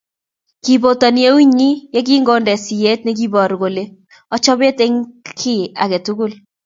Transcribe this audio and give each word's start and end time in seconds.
Kibotoni 0.63 1.21
eunyu 1.29 1.69
ye 1.93 1.99
kingondeni 2.07 2.61
sieet 2.65 2.99
nekiiboru 3.03 3.55
kole 3.61 3.83
achobet 4.35 4.77
eng 4.85 4.97
kei 5.39 5.63
age 5.83 5.97
tugul. 6.05 6.33